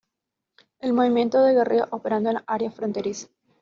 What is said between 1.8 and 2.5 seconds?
operando en las